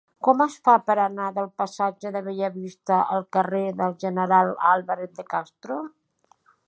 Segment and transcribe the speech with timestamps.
[0.25, 5.27] Com es fa per anar del passatge de Bellavista al carrer del General Álvarez de
[5.35, 5.79] Castro?